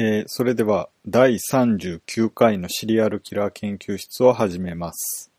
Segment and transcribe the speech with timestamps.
[0.00, 5.32] えーそれでは第39回のシリアルキラー研究室を始めます。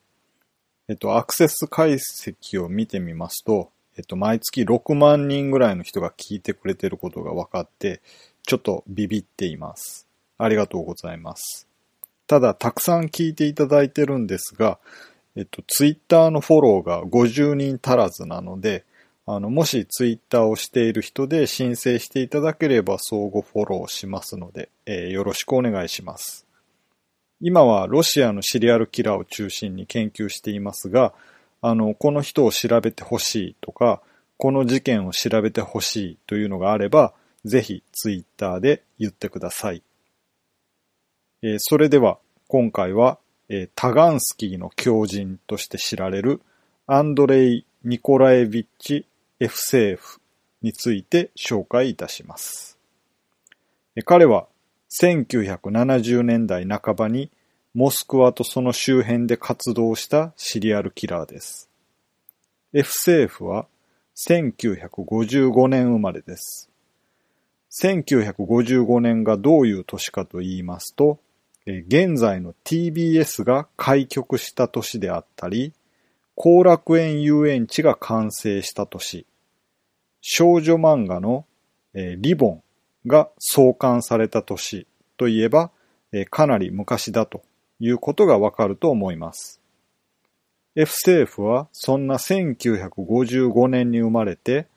[0.90, 8.02] えっと、アクセス解析を見てみますと、えっと、毎月6万人ぐらいの人が聞いてくれてることが分かって、
[8.46, 10.10] ちょっとビビっています。
[10.38, 11.66] ありがとうございます。
[12.28, 14.78] ただ、たくさん聞いていただいてるんですが、
[15.38, 18.84] えっと、ツイッターのフォローが50人足らずなので、
[19.32, 26.48] あの、もしツイッターをしている人で申請していただければ相互フォローしますので、えーよろしくお願いします。
[27.40, 31.14] 今はロシアのシリアルキラーを中心に研究していますが、
[31.62, 34.02] あの、この人を調べてほしいとか、
[34.38, 37.14] この事件を調べてほしいというのがあれば、
[37.46, 39.84] ぜひツイッターで言ってください。
[41.44, 46.42] えーそれでは、今回は、えータガンスキーの狂人として知られる
[46.88, 49.06] アンドレイ・ニコラエビッチ・
[49.40, 50.20] エフセーフ
[50.62, 52.78] について紹介いたします。
[54.06, 54.48] 彼は
[55.02, 57.32] 1970年代半ばに
[57.74, 61.70] モスクワとその周辺で活動したシリアルキラーです。
[62.74, 63.68] F セーフは
[64.16, 66.70] 1955年生まれです。
[67.82, 71.20] 1955年がどういう年かと言いますと、
[71.66, 75.74] 現在の TBS が開局した年であったり、
[76.42, 79.26] 後楽園遊園地が完成した年、
[80.22, 81.46] 少女漫画の、
[81.94, 82.64] えーリボン
[83.06, 84.88] が創刊された年
[85.18, 85.70] といえば、
[86.14, 87.42] えーかなり昔だと
[87.82, 89.60] いうことがわかると思います。
[90.78, 94.68] F 政府はそんな1955年に生まれて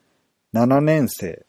[0.53, 1.45] 7年生、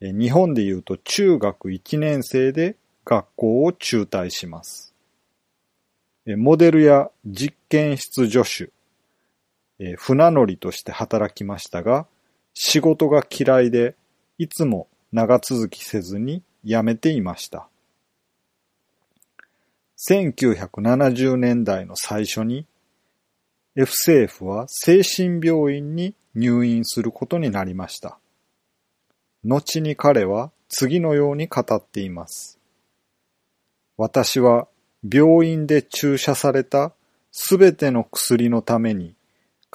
[0.00, 2.74] えー日本でいうと中学1年生で
[3.04, 4.92] 学校を中退します。
[6.26, 8.72] モデルや実験室助手、
[9.78, 12.06] えー船乗りとして働きましたが、
[12.54, 13.96] 仕事が嫌いで、
[14.38, 17.68] いつも長続きせずに辞めていました。
[20.08, 22.66] 1970年代の最初に、
[23.76, 28.18] F 政府は精神病院に入院することになりました。
[29.44, 32.58] 後に彼は次のように語っています。
[33.96, 34.68] 私は
[35.08, 36.92] 病院で注射された
[37.30, 39.14] すべての薬のために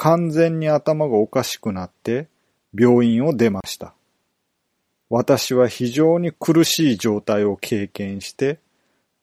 [0.02, 2.30] 完全に頭がおかしくなって
[2.74, 3.94] 病院を出ました。
[5.10, 8.60] 私は非常に苦しい状態を経験して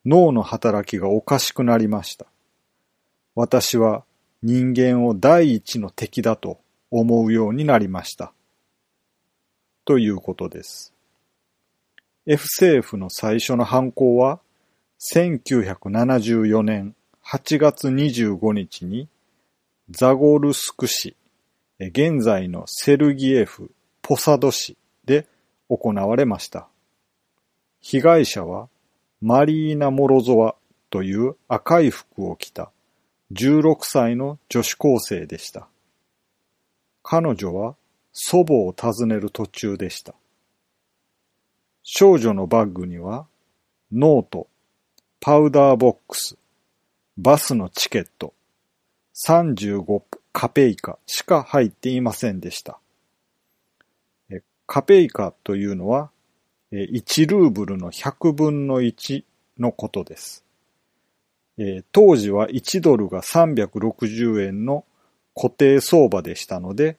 [0.05, 2.27] 脳の働きがおかしくなりました。
[3.33, 4.03] 私は
[4.43, 6.59] 人間を第一の敵だと
[6.91, 8.31] 思うようになりました。
[9.83, 10.93] ということです。
[12.27, 14.39] F 政府の最初の犯行は
[15.11, 16.95] 1974年
[17.25, 19.09] 8月25日に
[19.89, 21.15] ザゴルスク市、
[21.79, 23.71] 現在のセルギエフ・
[24.01, 24.75] ポサド市
[25.05, 25.27] で
[25.69, 26.67] 行われました。
[27.79, 28.67] 被害者は
[29.21, 30.55] マリーナ・モロゾワ
[30.89, 32.69] という赤い服を着た
[33.31, 35.69] 16歳の女子高生でした。
[37.01, 37.77] 彼女は
[38.11, 40.15] 祖母を訪ねる途中でした。
[41.83, 43.25] 少女のバッグには
[43.93, 44.47] ノート、
[45.21, 46.35] パウダーボックス、
[47.17, 48.33] バスのチケット、
[49.25, 52.79] 35カペイカしか入っていませんでした。
[54.65, 56.11] カペイカというのは
[56.71, 59.23] 1ルーブルの100分の1
[59.57, 60.43] のことです。
[61.91, 64.85] 当時は1ドルが360円の
[65.35, 66.97] 固定相場でしたので、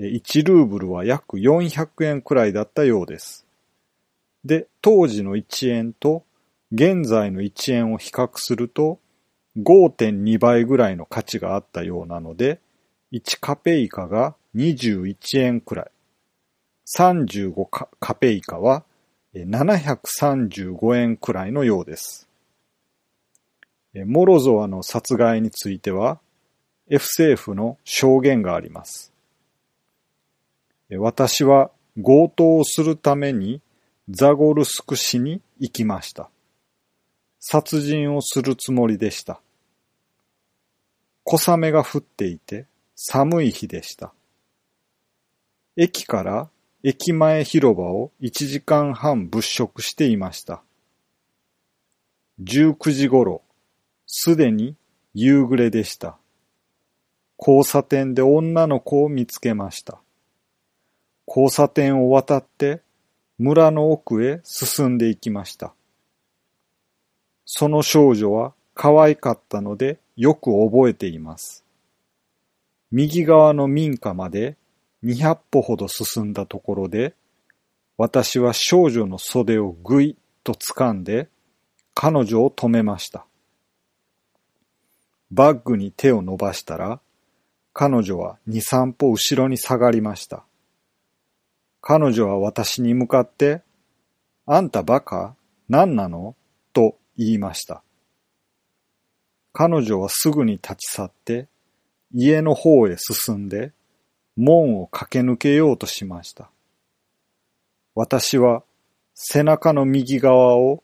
[0.00, 3.46] 1ルーブルは約400円くらいだったようです。
[4.44, 6.24] で、当時の1円と
[6.72, 8.98] 現在の1円を比較すると
[9.58, 12.60] 5.2倍ぐらいの価値があったようなので、
[13.12, 15.90] 1カペイカが21円くらい。
[16.96, 18.84] 35カカペイカは
[19.34, 22.28] 735円くらいのようです。
[24.06, 26.20] モロゾワの殺害については
[26.88, 29.12] F 政府の証言があります。
[30.98, 33.60] 私は強盗をするために
[34.08, 36.30] ザゴルスク市に行きました。
[37.40, 39.40] 殺人をするつもりでした。
[41.24, 44.12] 小雨が降っていて寒い日でした。
[45.76, 46.50] 駅から
[46.82, 50.62] 駅前広場を1時間半物色していました。
[52.42, 53.42] 19時頃、
[54.06, 54.76] すでに
[55.14, 56.18] 夕暮れでした。
[57.38, 60.00] 交差点で女の子を見つけました。
[61.26, 62.82] 交差点を渡って
[63.38, 65.72] 村の奥へ進んでいきました。
[67.52, 71.64] その少女は可愛かったのでよく覚えています。
[72.92, 74.56] 右側の民家まで
[75.02, 77.12] 200歩ほど進んだところで、
[77.96, 81.28] 私は少女の袖をぐいっと掴んで
[81.92, 83.26] 彼女を止めました。
[85.32, 87.00] バッグに手を伸ばしたら
[87.72, 90.44] 彼女は二三歩後ろに下がりました。
[91.80, 93.62] 彼女は私に向かって、
[94.46, 95.34] あんたバカ？
[95.68, 96.36] 何なの？
[97.20, 97.82] 言いました。
[99.52, 101.48] 彼女はすぐに立ち去って、
[102.14, 103.72] 家の方へ進んで、
[104.36, 106.50] 門を駆け抜けようとしました。
[107.94, 108.62] 私は
[109.14, 110.82] 背中の右側を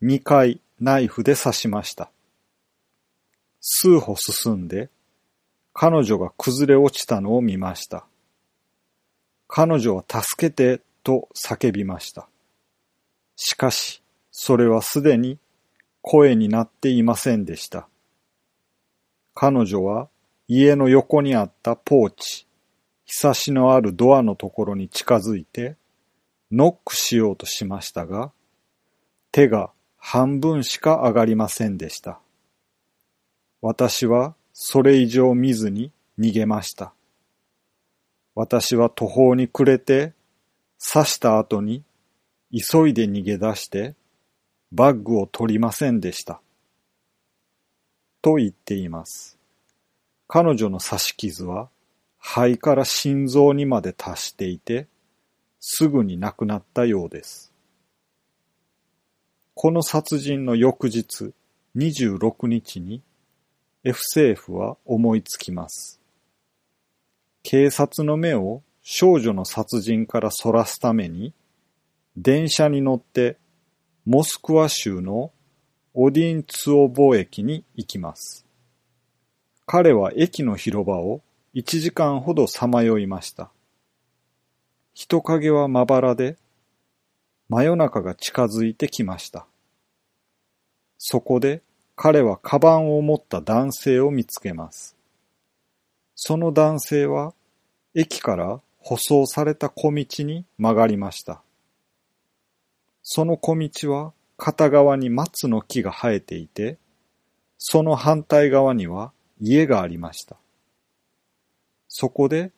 [0.00, 2.10] 二回ナイフで刺しました。
[3.60, 4.88] 数歩進んで、
[5.74, 8.06] 彼女が崩れ落ちたのを見ました。
[9.48, 12.26] 彼女は助けてと叫びました。
[13.36, 15.38] しかし、それはすでに
[16.06, 17.88] 声になっていませんでした。
[19.32, 20.10] 彼女は
[20.46, 22.46] 家の横にあったポーチ、
[23.06, 25.76] ひさしのあるドアのところに近づいて、
[26.52, 28.32] ノックしようとしましたが、
[29.32, 32.20] 手が半分しか上がりませんでした。
[33.62, 36.92] 私はそれ以上見ずに逃げました。
[38.34, 40.12] 私は途方に暮れて、
[40.92, 41.82] 刺した後に
[42.52, 43.94] 急いで逃げ出して、
[44.74, 46.40] バッグを取りませんでした。
[48.20, 49.38] と言っています。
[50.26, 51.68] 彼女の刺し傷は
[52.18, 54.88] 肺から心臓にまで達していて、
[55.60, 57.52] すぐに亡くなったようです。
[59.54, 61.32] この殺人の翌日
[61.76, 63.00] 26日に
[63.84, 66.00] F 政府は思いつきます。
[67.44, 71.32] 警察の目を少女の殺人からそらすために、
[72.16, 73.36] 電車に乗って
[74.06, 75.32] モスクワ州の
[75.94, 78.44] オディンツオボ駅に行きます。
[79.64, 81.22] 彼は駅の広場を
[81.54, 83.50] 1時間ほどさまよいました。
[84.92, 86.36] 人影はまばらで、
[87.48, 89.46] 真夜中が近づいてきました。
[90.98, 91.62] そこで
[91.96, 94.96] 彼はカバンを持った男性を見つけます。
[96.14, 97.32] その男性は
[97.94, 101.43] 駅から舗装された小道に曲がりました。
[103.04, 106.78] その小道は片側に松の木が生えていて、
[107.58, 110.36] その反対側には家がありました。
[111.86, 112.50] そこで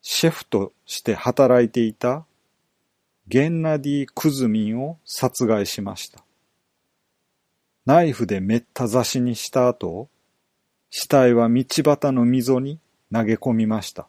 [0.00, 2.24] シェフとして働いていた
[3.28, 6.24] ゲンナディ・クズミンを殺害しました。
[7.84, 10.08] ナイフでめった刺しにした後、
[10.90, 12.80] 死体は道端の溝に
[13.12, 14.08] 投げ込みました。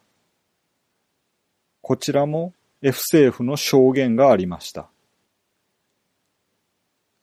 [1.82, 4.88] こちらも F 政府の証言がありました。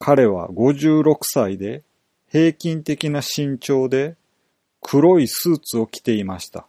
[0.04, 1.84] 彼は56歳で
[2.28, 4.16] 平均的な身長で
[4.82, 6.66] 黒いスーツを着ていました。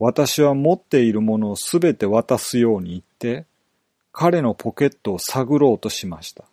[0.00, 3.46] 私は持っているものをすべて渡すように言って、
[4.10, 6.44] 彼のポケットを探ろうとしました。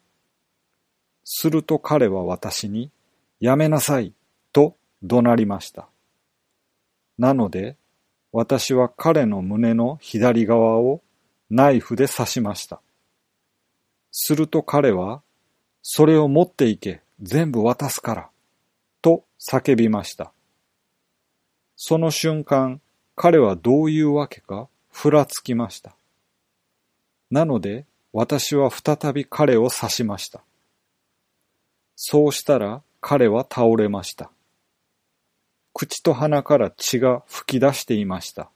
[1.24, 2.92] すると彼は私に、
[3.40, 4.14] やめなさい、
[4.54, 5.88] と怒鳴りました。
[7.18, 7.76] なので、
[8.32, 11.02] 私は彼の胸の左側を
[11.50, 12.82] ナイフで刺しました。
[14.12, 15.24] すると彼は、
[15.82, 18.30] それを持っていけ、全部渡すから、
[19.02, 20.32] と叫びました。
[21.76, 22.82] その瞬間、
[23.16, 25.96] 彼はどういうわけかふらつきました。
[27.32, 30.42] なので、私は再び彼を刺しました。
[31.96, 34.32] そうしたら彼は倒れました。
[35.74, 38.50] 口と鼻から血が吹き出していました。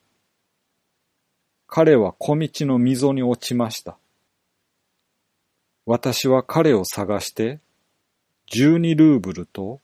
[1.67, 3.97] 彼は小道の溝に落ちました。
[5.85, 7.59] 私は彼を探して、
[8.51, 9.81] 12ルーブルと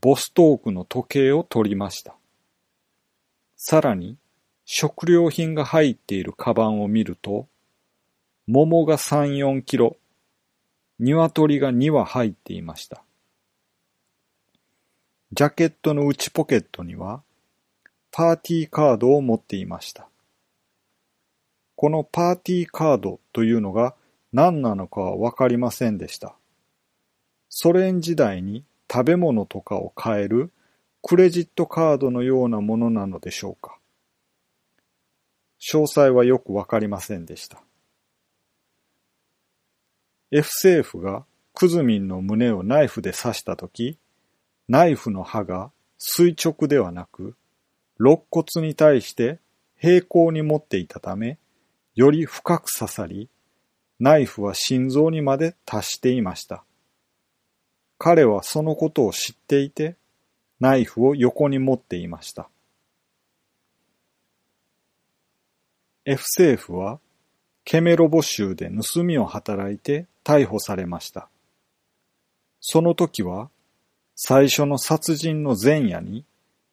[0.00, 2.16] ボストークの時計を取りました。
[3.56, 4.16] さらに、
[4.64, 7.46] 食料品が入っているカバンを見ると、
[8.46, 9.96] 桃が3、4キロ、
[10.98, 13.02] 鶏が2羽入っていました。
[15.32, 17.22] ジャケットの内ポケットには、
[18.10, 20.08] パーティーカードを持っていました。
[21.76, 23.94] このパーティーカードというのが
[24.34, 26.34] 何なのかはわかりませんでした。
[27.48, 30.52] ソ連時代に食べ物とかを買える
[31.02, 33.78] クレジットカードのようなものなのでしょうか。
[35.60, 37.62] 詳細はよくわかりませんでした。
[40.32, 41.24] F 政府が
[41.54, 44.00] クズミンの胸をナイフで刺したとき、
[44.68, 47.36] ナイフの刃が垂直ではなく、
[48.00, 49.38] 肋骨に対して
[49.78, 51.38] 平行に持っていたため、
[51.94, 53.30] より深く刺さり、
[54.00, 56.64] ナイフは心臓にまで達していました。
[57.98, 59.96] 彼はそのことを知っていて、
[60.60, 62.48] ナイフを横に持っていました。
[66.04, 67.00] F 政府は
[67.64, 71.28] ケメロボ州で盗みを働いて逮捕されました。
[72.60, 73.50] その時は、
[74.16, 76.24] 最初の殺人の前夜に、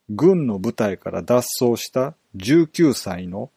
[0.10, 3.50] 軍の部隊から脱走した19歳の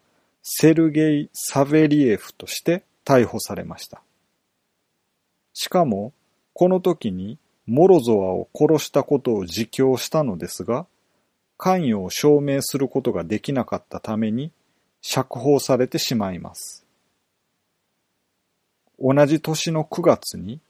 [0.43, 4.03] セルゲイ・サベリエフとして逮捕されました。
[5.53, 6.13] しかも、
[6.53, 10.87] この時にモロゾワを殺したことを自供したのですが、
[11.57, 14.53] 関与を証明することができなかったために
[15.01, 16.85] 釈放されてしまいます。
[18.99, 20.61] 同じ年の9月に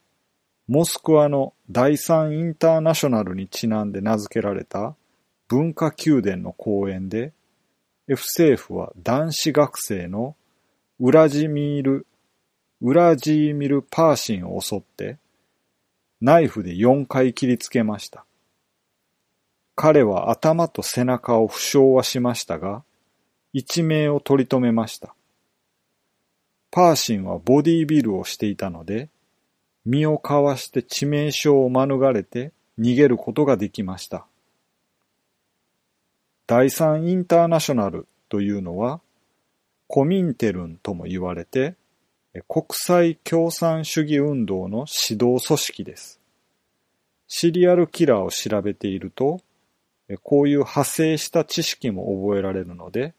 [0.66, 4.96] モスクワの第三インターナショナルにちなんで名付けられた
[5.46, 7.32] 文化宮殿の公園で、
[8.08, 10.36] F 政府は男子学生の
[11.00, 12.06] ウラジミール、
[12.86, 15.16] ウラジーミル・パーシンを襲って、
[16.20, 18.26] ナイフで4回切りつけました。
[19.74, 22.84] 彼は頭と背中を負傷はしましたが、
[23.54, 25.14] 一命を取り留めました。
[26.70, 29.08] パーシンはボディービルをしていたので、
[29.86, 34.26] 身をかわして致命傷を免れて逃げることができました。
[36.46, 39.00] 第三インターナショナルというのは、
[39.86, 41.76] コミンテルンとも言われて、
[42.42, 46.20] 国際共産主義運動の指導組織です。
[47.28, 49.40] シリアルキラーを調べていると、
[50.22, 53.14] こういう派生した知識も覚えられるので、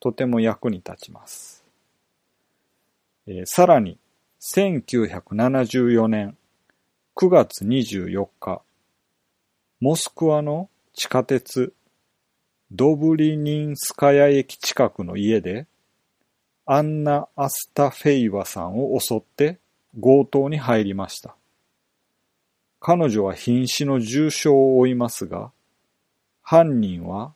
[0.00, 1.64] とても役に立ちます。
[3.44, 3.98] さらに、
[4.40, 6.36] 1974年
[7.14, 8.62] 9月24日、
[9.80, 11.72] モスクワの地下鉄
[12.72, 15.66] ドブリニンスカヤ駅近くの家で、
[16.74, 19.58] アンナ・アスタフェイワさんを襲って
[20.00, 21.36] 強盗に入りました。
[22.80, 25.52] 彼女は瀕死の重傷を負いますが、
[26.40, 27.34] 犯人は、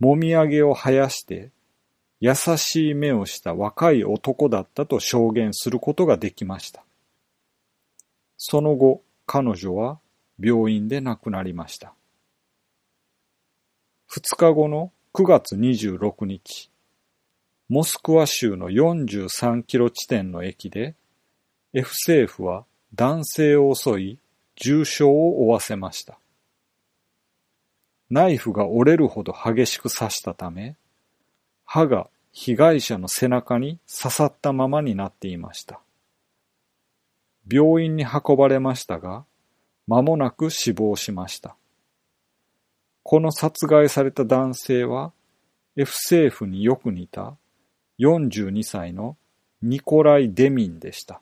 [0.00, 1.52] もみあげを生やして
[2.18, 6.82] 優しい目をした若い男だったと証言することができました。
[8.36, 10.00] その後、彼女は
[10.40, 11.94] 病院で亡くなりました。
[14.08, 16.72] 二日後の9月26日、
[17.68, 20.94] モスクワ州の43キロ地点の駅で、
[21.72, 24.18] F 政府は男性を襲い、
[24.56, 26.18] 重傷を負わせました。
[28.10, 30.76] ナイフが折れるほど激しく刺したため、
[31.64, 35.80] 歯が被害者の背中に刺さったままになっていました。
[37.50, 39.24] 病院に運ばれましたが、
[39.86, 41.56] 間もなく死亡しました。
[43.02, 45.12] この殺害された男性は、
[45.76, 47.36] F 政府によく似た
[47.98, 49.16] 42歳の
[49.62, 51.20] ニコライ・デミンでした。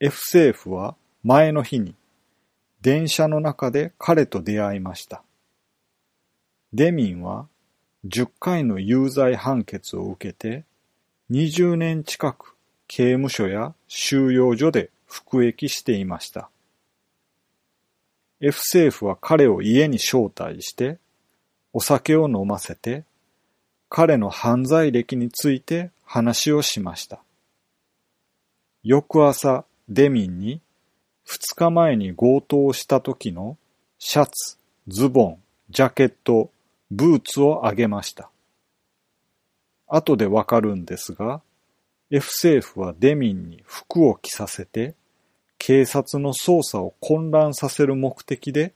[0.00, 1.94] F 政府は前の日に
[2.82, 5.22] 電車の中で彼と出会いました。
[6.72, 7.48] デミンは
[8.06, 10.64] 10回の有罪判決を受けて、
[11.30, 12.54] 20年近く
[12.86, 16.48] 刑務所や収容所で服役していました。
[18.40, 20.98] F 政府は彼を家に招待して、
[21.72, 23.04] お酒を飲ませて、
[23.88, 27.20] 彼の犯罪歴について話をしました。
[28.82, 30.60] 翌朝、デミンに、
[31.26, 33.56] 2日前に強盗した時の
[33.98, 35.38] シャツ、ズボン、
[35.70, 36.50] ジャケット、
[36.90, 38.30] ブーツをあげました。
[39.88, 41.42] 後でわかるんですが、
[42.10, 44.94] F 政府はデミンに服を着させて、
[45.58, 48.74] 警察の捜査を混乱させる目的で、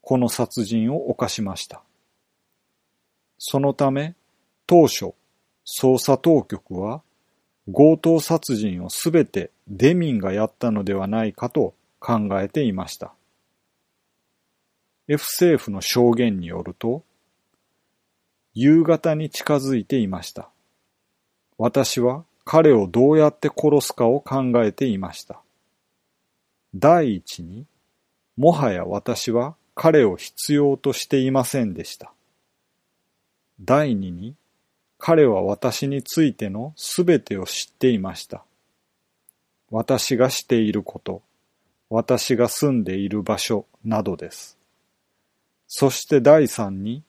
[0.00, 1.82] この殺人を犯しました。
[3.38, 4.14] そのため、
[4.70, 5.14] 当初、
[5.66, 7.02] 捜査当局は、
[7.66, 13.12] 強盗殺人をすべてデミンがやったのではないかと考えていました。
[15.08, 17.02] F 政府の証言によると、
[18.54, 20.48] 夕方に近づいていました。
[21.58, 25.40] 私は彼をどうやって殺すかを考えていました。
[26.76, 27.66] 第一に、
[28.36, 32.12] もはや私は彼を必要としていませんでした。
[33.60, 34.36] 第二に、
[35.02, 38.44] 彼は私についてのすべてを知っていました。
[39.70, 41.22] 私がしていること、
[41.88, 44.58] 私が住んでいる場所などです。
[45.66, 47.02] そして第三に、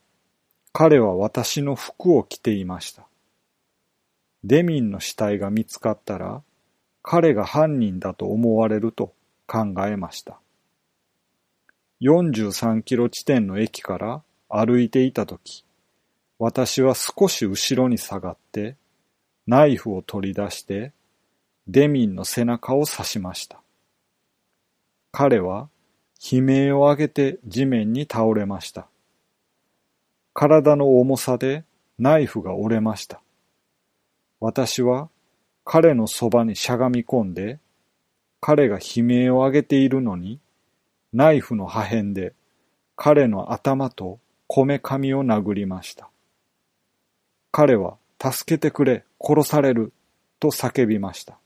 [0.71, 3.05] 彼は私の服を着ていました。
[4.45, 6.41] デミンの死体が見つかったら、
[7.03, 9.13] 彼が犯人だと思われると
[9.47, 10.39] 考えました。
[11.99, 15.65] 43キロ地点の駅から歩いていたとき、
[16.43, 18.75] 私は少し後ろに下がって、
[19.45, 20.91] ナイフを取り出して、
[21.67, 23.61] デミンの背中を刺しました。
[25.11, 25.69] 彼は
[26.31, 28.87] 悲鳴を上げて地面に倒れました。
[30.33, 31.63] 体の重さで
[31.99, 33.21] ナイフが折れました。
[34.39, 35.09] 私は
[35.63, 37.59] 彼のそばにしゃがみ込んで、
[38.39, 40.39] 彼が悲鳴を上げているのに、
[41.13, 42.33] ナイフの破片で
[42.95, 44.17] 彼の頭と
[44.47, 46.10] こめかみを殴りました。
[47.51, 49.91] 彼は助けてくれ、殺される
[50.39, 51.37] と叫びました。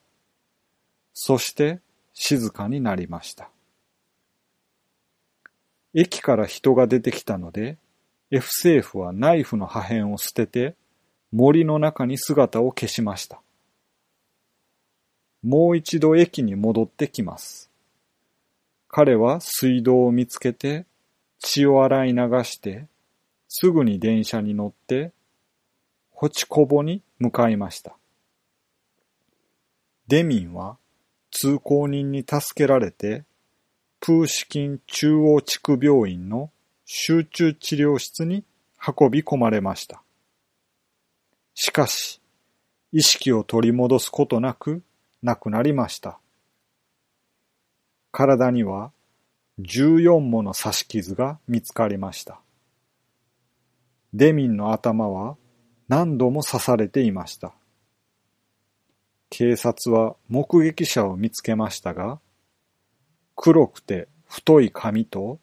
[1.13, 1.79] そして
[2.13, 3.49] 静かになりました。
[5.93, 7.77] 駅から人が出てきたので、
[8.29, 10.75] F 政府はナイフの破片を捨てて
[11.31, 13.41] 森の中に姿を消しました。
[15.43, 17.69] もう一度駅に戻ってきます。
[18.89, 20.85] 彼は水道を見つけて
[21.39, 22.87] 血を洗い流して
[23.47, 25.11] すぐに電車に乗って
[26.15, 27.97] ホチコボに向かいました。
[30.07, 30.77] デミンは
[31.29, 33.25] 通行人に助けられて、
[33.99, 36.51] プーシキン中央地区病院の
[36.85, 38.45] 集中治療室に
[38.79, 40.03] 運び込まれました。
[41.53, 42.21] しかし、
[42.93, 44.83] 意識を取り戻すことなく
[45.21, 46.17] 亡くなりました。
[48.13, 48.93] 体には
[49.59, 52.39] 14もの刺し傷が見つかりました。
[54.13, 55.35] デミンの頭は
[55.87, 57.53] 何度も刺されていました。
[59.29, 62.19] 警察は目撃者を見つけましたが、
[63.35, 65.39] 黒くて太い髪と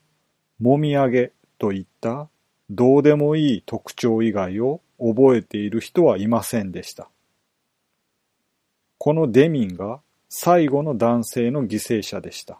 [0.59, 2.29] もみあげといった
[2.71, 7.09] どうでもいい特徴以外を覚えている人はいませんでした。
[8.99, 12.59] このデミンが最後の男性の犠牲者でした。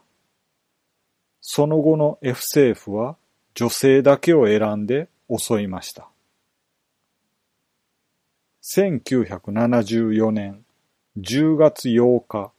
[1.41, 3.17] その後の F 政府は
[3.55, 6.09] 女性だけを選んで襲いました。
[8.65, 10.63] 1974年
[11.17, 12.53] 10月8日、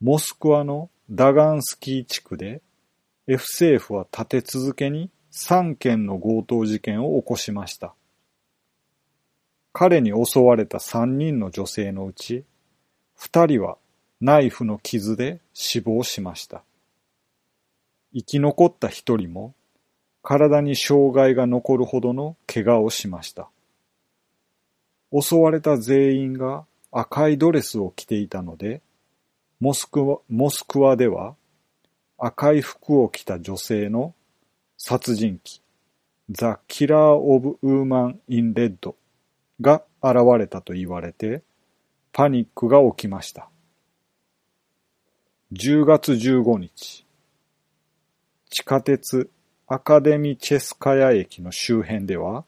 [0.00, 2.62] モスクワのダガンスキー地区で
[3.26, 7.94] F 政府は立て続けに3件の強盗事件を起こしました。
[9.72, 12.44] 彼に襲われた3人の女性のうち、
[13.18, 13.76] 2人は
[14.20, 16.62] ナイフの傷で死亡しました。
[18.14, 19.52] 生き残った1人も
[20.22, 23.50] 体に障害が残るほどの怪我をしました。
[25.12, 28.82] 襲われた全員が赤いドレスを着ていたので、
[29.60, 31.34] モスクワモスクワでは
[32.18, 34.14] 赤い服を着た女性の
[34.76, 35.62] 殺人鬼、
[36.30, 38.96] The Killer of Woman in Red
[39.60, 41.42] が現れたと言われて、
[42.12, 43.48] パニックが起きました。
[45.52, 47.06] 10月15日、
[48.50, 49.30] 地下鉄
[49.66, 52.44] アカデミチェスカヤ駅の周辺では、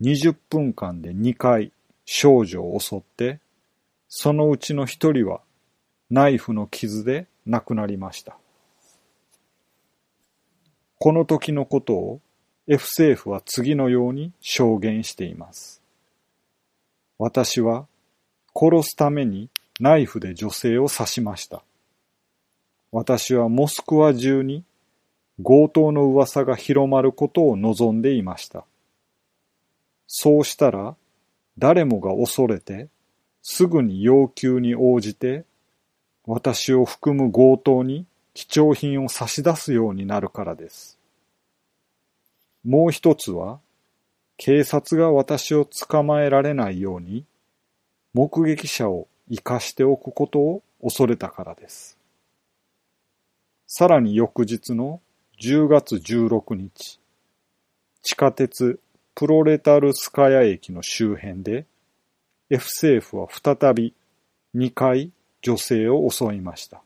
[0.00, 1.72] 20分間で2回
[2.04, 3.40] 少女を襲って、
[4.08, 5.40] そのうちの一人は
[6.10, 8.36] ナイフの傷で亡くなりました。
[10.98, 12.20] この時のことを
[12.66, 15.82] F 政府は次のように証言しています。
[17.18, 17.86] 私は
[18.54, 21.62] 殺すためにナイフで女性を刺しました。
[22.90, 24.64] 私はモスクワ中に
[25.42, 28.64] 強盗の噂が広まることを望んでいました。
[30.08, 30.96] そうしたら、
[31.58, 32.88] 誰もが恐れて、
[33.42, 35.44] すぐに要求に応じて、
[36.26, 40.98] 私を含む強盗に貴重品を差し出すようになるからです。
[42.64, 43.60] もう一つは、
[44.38, 47.24] 警察が私を捕まえられないように、
[48.14, 51.98] 目撃者を生かしておくことを恐れたからです。
[53.66, 55.02] さらに翌日の
[55.42, 56.98] 10月16日、
[58.02, 58.80] 地下鉄
[59.18, 61.66] プロレタルスカヤ駅の周辺で、
[62.50, 63.92] F 政府は再び
[64.54, 65.10] 2回
[65.42, 66.84] 女性を襲いました。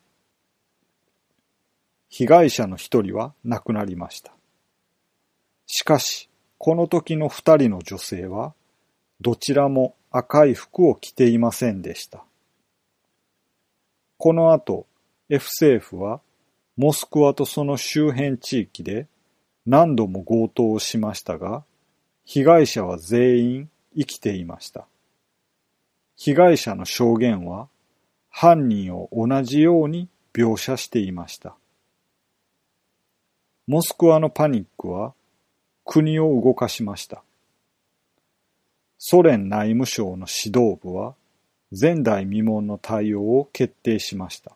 [2.09, 4.33] 被害者の一人は亡くなりました。
[5.67, 8.55] しかし、この時の二人の女性は、
[9.21, 12.25] どちらも赤い服を着ていませんでした。
[14.17, 14.87] この後、
[15.29, 16.23] F 政府は、
[16.79, 19.07] モスクワとその周辺地域で
[19.67, 21.65] 何度も強盗をしましたが、
[22.35, 24.87] 被害者は全員生きていました。
[26.17, 27.69] 被害者の証言は
[28.31, 31.55] 犯人を同じように描写していました。
[33.67, 35.13] モスクワのパニックは
[35.85, 37.23] 国を動かしました。
[38.97, 41.15] ソ連内務省の指導部は
[41.71, 44.53] 前代未聞の対応を決定しました。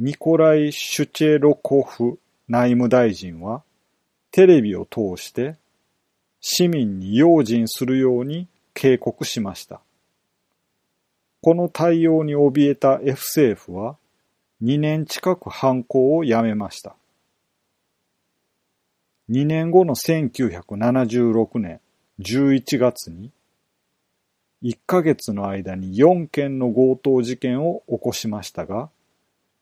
[0.00, 3.62] ニコライ・シュチェロコフ内務大臣は
[4.32, 5.61] テレビを通して
[6.42, 9.80] 市民に用心するように警告しました。
[11.40, 13.96] この対応に怯えた F 政府は
[14.62, 16.96] 2年近く犯行をやめました。
[19.30, 21.80] 2年後の1976年
[22.20, 23.30] 11月に
[24.64, 28.90] 1ヶ月の間に4件の強盗事件を起こしましたが、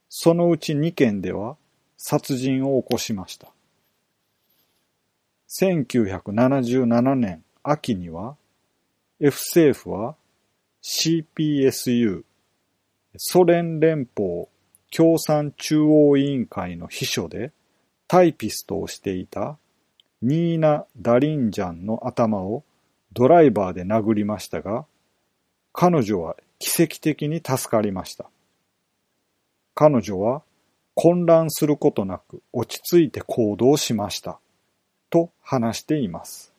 [0.08, 1.56] そのうち2件では
[1.98, 3.48] 殺人を起こしました。
[5.58, 8.36] 1977年秋には
[9.20, 10.16] F 政府は
[10.82, 12.22] CPSU
[13.16, 14.46] ソ連連邦
[14.94, 17.52] 共産中央委員会の秘書で
[18.06, 19.58] タイピストをしていた
[20.22, 22.64] ニーナ・ダリンジャンの頭を
[23.12, 24.84] ドライバーで殴りましたが、
[25.72, 28.30] 彼女は奇跡的に助かりました。
[29.74, 30.42] 彼女は
[30.94, 34.38] 混乱することなく落ち着いて行動しました。
[35.10, 36.54] と話しています。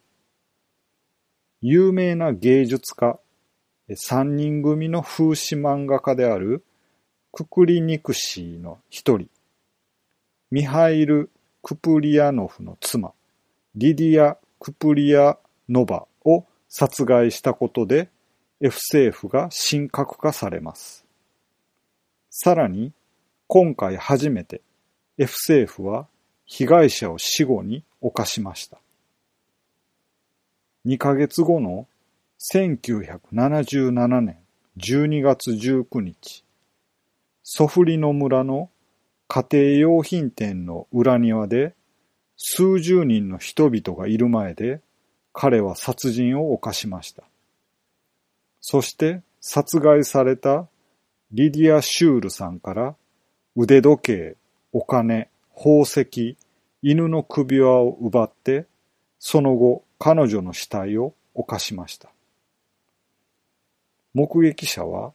[1.61, 3.19] 有名な芸術家、
[3.95, 6.63] 三人組の風刺漫画家である
[7.31, 9.29] ククリニクシーの一人、
[10.49, 11.29] ミハイル・
[11.63, 13.13] クプリアノフの妻、
[13.75, 15.37] リディア・クプリア
[15.69, 18.09] ノバを殺害したことで
[18.59, 21.05] F 政府が神格化されます。
[22.29, 22.91] さらに、
[23.47, 24.61] 今回初めて
[25.17, 26.07] F 政府は
[26.53, 28.77] 被害者を死後に犯しました。
[30.85, 31.87] 2ヶ月後の
[32.53, 34.37] 1977年
[34.77, 36.43] 12月19日、
[37.41, 38.69] ソフリの村の
[39.29, 41.73] 家庭用品店の裏庭で
[42.35, 44.81] 数十人の人々がいる前で
[45.31, 47.23] 彼は殺人を犯しました。
[48.59, 50.67] そして殺害された
[51.31, 52.95] リディア・シュールさんから
[53.55, 54.35] 腕時計、
[54.73, 56.37] お金、宝石、
[56.81, 58.65] 犬の首輪を奪って、
[59.19, 62.09] その後彼女の死体を犯しました。
[64.13, 65.13] 目撃者は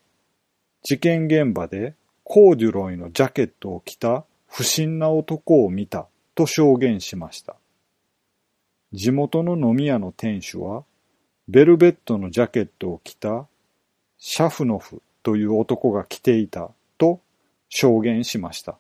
[0.82, 7.56] 事件現場でコーデュロイのジャケットを着た不審な男を見たと証言しました。
[8.92, 10.84] 地元の飲み屋の店主は、
[11.48, 13.46] ベルベットのジャケットを着た
[14.18, 17.20] シャフノフという男が着ていたと
[17.68, 18.78] 証言しました。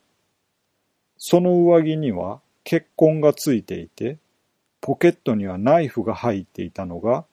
[1.18, 4.18] その上着には血痕がついていて、
[4.80, 7.24] ポケットにはナイフが入っていたのが、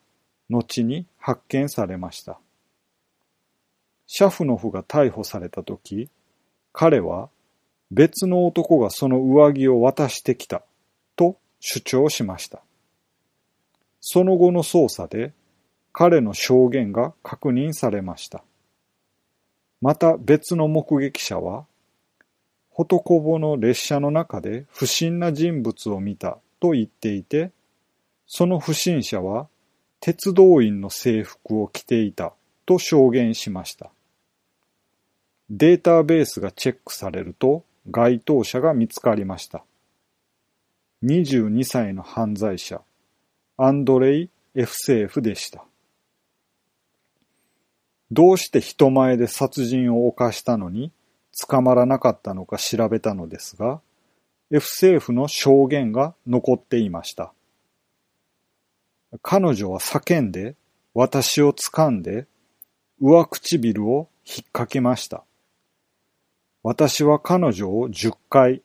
[0.49, 2.39] 後に発見されました。
[4.07, 6.09] シャフノフが逮捕された時、
[6.71, 7.29] 彼は
[7.91, 10.63] 別の男がその上着を渡してきた
[11.15, 12.61] と主張しました。
[14.01, 15.33] その後の捜査で
[15.91, 18.43] 彼の証言が確認されました。
[19.79, 21.65] また別の目撃者は、
[22.73, 27.51] ホトコボの列車の中で不審な人物を見たと言っていて、
[28.25, 29.47] その不審者は
[29.99, 32.33] 鉄道員の制服を着ていた
[32.65, 33.91] と証言しました。
[35.51, 39.63] データベースがチェックされると該当者が見つかりました。
[41.03, 42.81] 22歳の犯罪者、
[43.55, 45.63] アンドレイ・エフセーフでした。
[48.11, 50.91] どうして人前で殺人を犯したのに
[51.39, 53.81] 捕まらなかったのか調べたのですが、
[54.51, 57.33] F 政府の証言が残っていました。
[59.21, 60.55] 彼女は叫んで、
[60.93, 62.27] 私を掴んで、
[63.01, 65.23] 上唇を引っ掛けました。
[66.61, 68.61] 私は彼女を10回、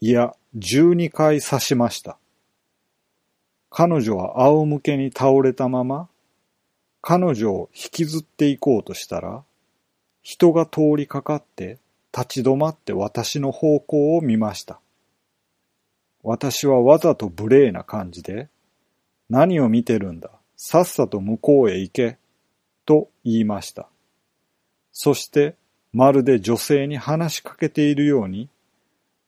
[0.00, 2.18] いや12回刺しました。
[3.70, 6.08] 彼女は仰向けに倒れたまま、
[7.00, 9.44] 彼女を引きずっていこうとしたら、
[10.22, 11.78] 人が通りかかって
[12.16, 14.80] 立ち止まって私の方向を見ました。
[16.22, 18.48] 私はわざと無礼な感じで、
[19.30, 22.18] 何を見てるんだ、さっさと向こうへ行け、
[22.86, 23.88] と言いました。
[24.92, 25.54] そして
[25.92, 28.48] まるで女性に話しかけているように、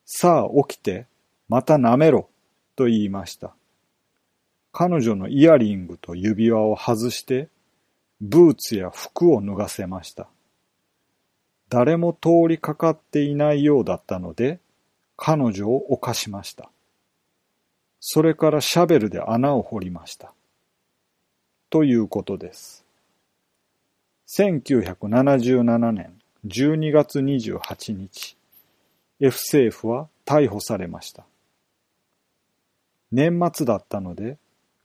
[0.05, 1.07] さあ起きて、
[1.49, 2.29] また舐めろ、
[2.77, 3.55] と言いました。
[4.73, 7.49] 彼女のイヤリングと指輪を外して、
[8.21, 10.29] ブーツや服を脱がせました。
[11.71, 14.59] 誰も通りかかっていないようだったので、
[15.17, 16.69] 彼女を犯しました。
[18.01, 20.35] それからシャベルで穴を掘りました。
[21.71, 22.85] ということです。
[24.29, 28.37] 1977年12月28日、
[29.21, 31.25] F 政府は逮捕されました。
[33.13, 34.39] 年末だったので、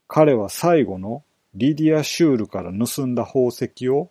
[0.06, 4.10] 彼は最後のリディア・シュールから盗んだ宝石を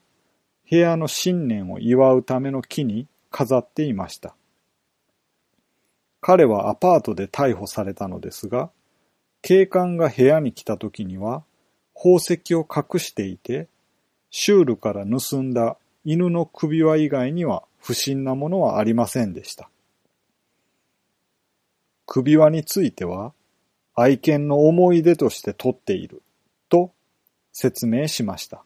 [0.70, 4.36] 部屋の新年を祝うための木に飾っていました。
[6.22, 8.72] 彼はアパートで逮捕されたのですが、
[9.42, 11.44] 警官が部屋に来た時には
[11.94, 13.68] 宝石を隠していて、
[14.32, 19.70] シュールから盗んだ犬の首輪以外には不審なものはありませんでした。
[22.08, 23.34] 首輪については、
[23.96, 26.22] 愛犬の思い出として取っている、
[26.70, 26.92] と
[27.54, 28.64] 説明しました。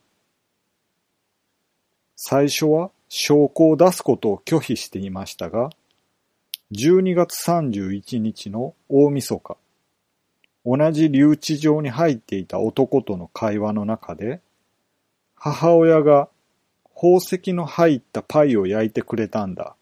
[2.21, 5.69] 最初は証拠を出すことを拒否していましたが、
[6.73, 9.55] 12月31日の大晦日、
[10.65, 14.41] 同じ留置場に入っていた男との会話の中で、
[15.33, 16.27] 母親が
[16.93, 19.77] 宝石の入ったパイを焼いてくれたんだ、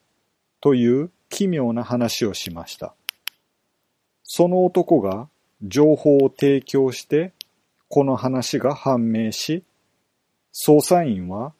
[0.61, 2.93] という奇妙な話をしました。
[4.21, 5.27] その男が
[5.63, 7.33] 情報を提供して、
[7.89, 9.63] この話が判明し、
[10.53, 11.53] 捜査員は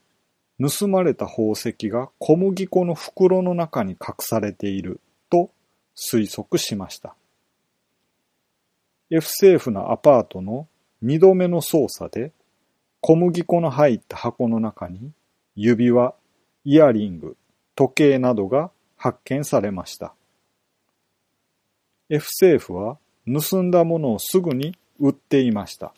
[0.60, 5.52] 盗まれた宝石が小麦粉の袋の中に隠されていると
[5.96, 7.16] 推測しました。
[9.10, 10.68] F 政府のアパートの
[11.02, 12.32] 二度目の捜査で
[13.02, 15.12] 小麦粉の入った箱の中に
[15.56, 16.14] 指輪、
[16.66, 17.38] イヤリング、
[17.76, 20.14] 時計などが発見されました。
[22.10, 25.94] F 政府は盗んだものをすぐに売っていました。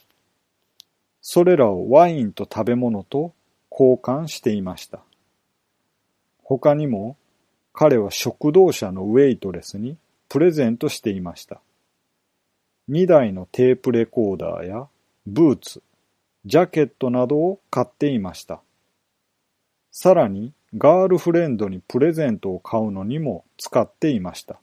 [1.22, 3.34] それらをワインと食べ物と
[3.80, 5.00] 交換していました。
[6.44, 7.16] 他にも
[7.72, 11.62] 彼は食堂車のウェイトレスにプレゼントしていました。
[12.90, 14.88] 2台のテープレコーダーや
[15.26, 15.82] ブーツ、
[16.46, 18.62] ジャケットなどを買っていました。
[19.92, 24.60] さらにガールフレンドにプレゼントを買うのにも使っていました。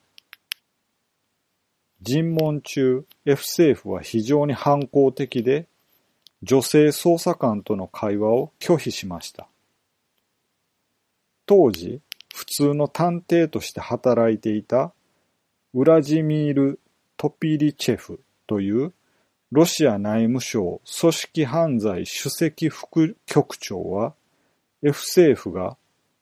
[2.03, 5.67] 尋問中、F 政府は非常に反抗的で、
[6.47, 9.49] 女性捜査官との会話を拒否しました。
[11.45, 12.01] 当時、
[12.33, 14.93] 普通の探偵として働いていた
[15.75, 16.79] ウラジミール・
[17.17, 18.93] トピリチェフという
[19.51, 24.15] ロシア内務省組織犯罪首席副局長は
[24.85, 25.77] F 政府が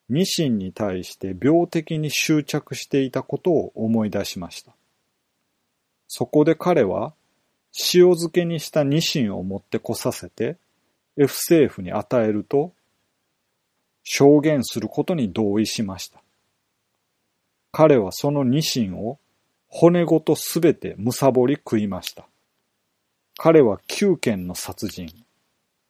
[0.09, 4.73] ニシンに対して病的に執着していたことを思い出しました。
[6.09, 7.13] そこで彼は
[7.93, 10.57] 塩漬けにしたニシンを持ってこさせて
[11.17, 12.73] F 政府に与えると
[14.05, 16.21] 証言することに同意しました。
[17.73, 19.19] 彼はそのニシンを
[19.67, 22.27] 骨ごとすべてむさぼり食いました。
[23.37, 25.09] 彼は9件の殺人、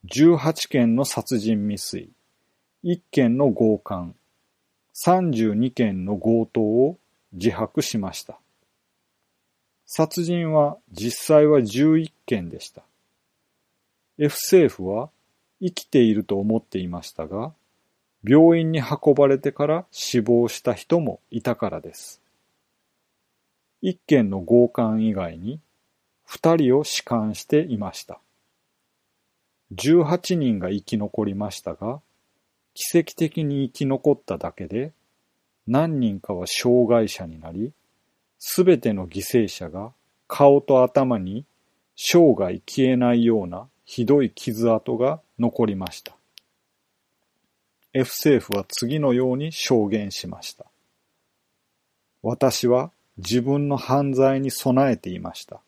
[0.07, 2.09] 18件の殺人未遂、
[2.85, 4.15] 1件の強姦、
[4.95, 6.99] 32件の強盗を
[7.35, 8.39] 自白しました。
[9.87, 12.83] 殺人は実際は11件でした。
[14.19, 15.11] F 政府は
[15.61, 17.53] 生きていると思っていましたが、
[18.27, 22.23] 病院に運ばれてから死亡した人もいたからです。
[23.83, 25.61] 1件の強姦以外に
[26.29, 28.19] 2人を弛緩していました。
[29.75, 32.01] 18人が生き残りましたが、
[32.75, 34.93] 奇跡的に生き残っただけで、
[35.67, 37.73] 何人かは障害者になり、
[38.47, 39.95] すべての犠牲者が
[40.29, 41.47] 顔と頭に
[41.97, 46.15] 生涯消えないようなひどい傷跡が残りました。
[47.95, 50.67] F 政府は次のように証言しました。
[52.23, 55.61] 私は自分の犯罪に備えていました。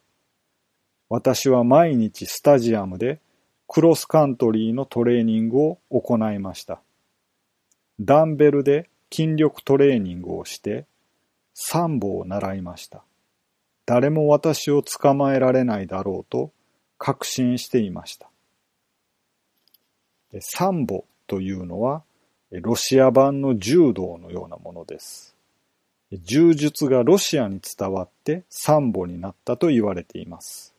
[1.08, 3.20] 私は毎日スタジアムで
[3.66, 6.82] クロスカントリーのトレーニングを行いました。
[8.00, 10.84] ダンベルで筋力トレーニングをして
[11.58, 13.02] サンボを習いました。
[13.86, 16.52] 誰も私を捕まえられないだろうと
[16.98, 18.28] 確信していました。
[20.40, 22.02] サンボというのは
[22.50, 25.34] ロシア版の柔道のようなものです。
[26.12, 30.74] 柔術がロシアに伝わってサンボになったと言われています。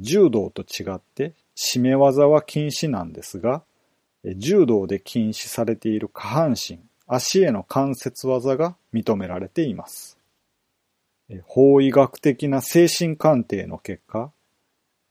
[0.00, 3.62] 柔道と違って締め技は禁止なんですが、
[4.24, 10.18] 柔道で禁止されている下半身、足への関節技が認められています。
[11.44, 14.30] 法医学的な精神鑑定の結果、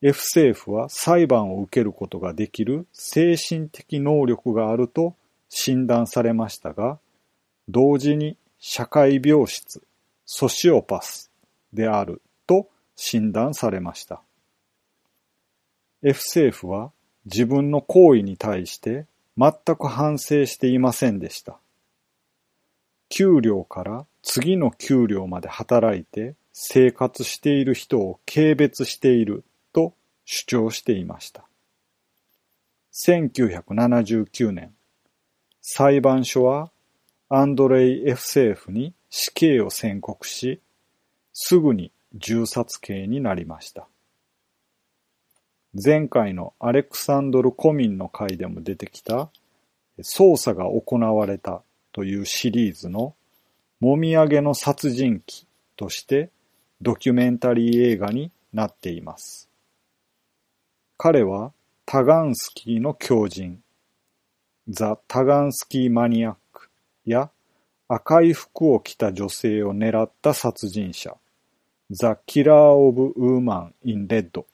[0.02, 5.16] F 政府は裁判を受けることができる精神的能力があると
[5.50, 7.00] 診断されましたが、
[7.68, 9.82] 同時に社会病室、
[10.26, 11.32] ソシオパス
[11.74, 14.22] であると診断されました。
[16.04, 16.92] F 政府は
[17.26, 19.06] 自分の行為に対して
[19.38, 21.60] 全く反省していませんでした。
[23.10, 29.44] 給料から次の給料まで働いて生活している人を軽蔑している
[29.74, 29.94] と
[30.26, 31.46] 主張していました。
[32.94, 34.74] 1979年、
[35.62, 36.72] 裁判所は
[37.30, 40.62] アンドレイ・エフ政府に死刑を宣告し、
[41.34, 43.88] すぐに銃殺刑になりました。
[45.74, 49.30] 前回のアレクサンドル・コミンの回でも出てきた
[50.00, 51.62] 捜査が行われた
[51.98, 53.16] というシリーズの
[53.80, 56.30] もみあげの殺人鬼として
[56.80, 59.50] ドキュメンタリー映画になっています。
[60.96, 61.54] 彼は
[61.88, 63.64] タガンスキーの狂人、
[64.70, 66.70] ザ・タガンスキー・マニアック
[67.04, 67.32] や
[67.88, 71.18] 赤い服を着た女性を狙った殺人者、
[71.90, 74.46] The Killer of Woman in Red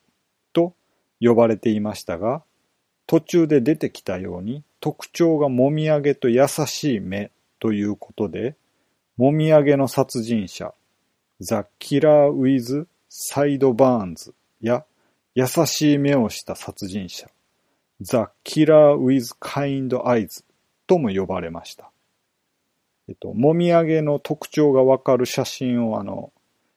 [0.54, 0.72] と
[1.20, 2.42] 呼ばれていましたが、
[3.06, 8.54] 途中で出てきたように特徴がもみあげと優しい目ということで、
[9.16, 10.74] もみあげの殺人者、
[11.40, 14.84] The Killer with Sideburns や
[15.34, 17.30] 優しい目をした殺人者、
[18.02, 20.44] The Killer with Kind Eyes
[20.86, 21.90] とも呼ばれました。
[23.08, 26.30] えっと、もみあげの特徴がわかる写真をあの、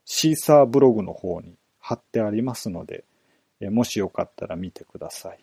[0.06, 3.04] シーサーブログの方に貼ってありますので、
[3.60, 5.40] もしよかったら見てください。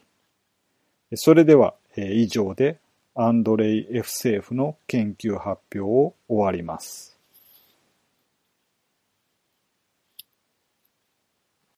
[1.17, 2.79] それでは、以上で
[3.15, 7.14] アンドレイ・エフセーフの研究発表を終わります。